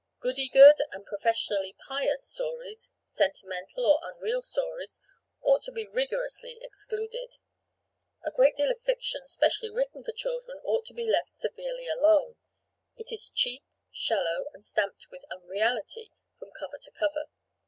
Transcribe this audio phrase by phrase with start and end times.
[0.19, 4.97] Goody good and professionally "pious" stories, sentimental or unreal stories,
[5.43, 7.35] ought to be rigorously excluded.
[8.23, 12.35] A great deal of fiction specially written for children ought to be left severely alone;
[12.97, 16.09] it is cheap, shallow and stamped with unreality
[16.39, 17.25] from cover to cover.